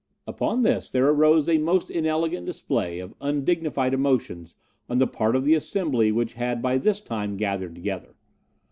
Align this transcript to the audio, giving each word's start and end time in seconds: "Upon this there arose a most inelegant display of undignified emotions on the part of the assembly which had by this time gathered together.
"Upon 0.25 0.63
this 0.63 0.89
there 0.89 1.07
arose 1.07 1.47
a 1.47 1.59
most 1.59 1.91
inelegant 1.91 2.47
display 2.47 2.97
of 2.97 3.13
undignified 3.21 3.93
emotions 3.93 4.55
on 4.89 4.97
the 4.97 5.05
part 5.05 5.35
of 5.35 5.45
the 5.45 5.53
assembly 5.53 6.11
which 6.11 6.33
had 6.33 6.59
by 6.59 6.79
this 6.79 7.01
time 7.01 7.37
gathered 7.37 7.75
together. 7.75 8.15